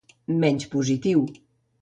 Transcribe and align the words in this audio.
Menys 0.43 0.65
positiu. 0.71 1.25